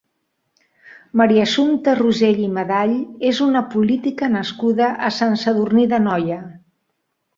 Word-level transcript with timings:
Maria 1.21 1.43
Assumpta 1.47 1.93
Rosell 1.99 2.41
i 2.45 2.49
Medall 2.55 2.95
és 3.33 3.43
una 3.49 3.63
política 3.75 4.33
nascuda 4.39 4.89
a 5.11 5.13
Sant 5.19 5.41
Sadurní 5.43 5.87
d'Anoia. 5.93 6.41